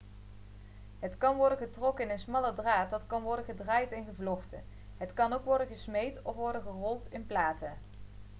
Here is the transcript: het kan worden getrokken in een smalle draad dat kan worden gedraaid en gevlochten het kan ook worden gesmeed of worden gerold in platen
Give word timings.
het 0.99 1.17
kan 1.17 1.35
worden 1.35 1.57
getrokken 1.57 2.05
in 2.05 2.11
een 2.11 2.19
smalle 2.19 2.53
draad 2.53 2.89
dat 2.89 3.01
kan 3.07 3.21
worden 3.21 3.45
gedraaid 3.45 3.91
en 3.91 4.05
gevlochten 4.05 4.63
het 4.97 5.13
kan 5.13 5.33
ook 5.33 5.45
worden 5.45 5.67
gesmeed 5.67 6.19
of 6.21 6.35
worden 6.35 6.61
gerold 6.61 7.11
in 7.11 7.25
platen 7.25 7.77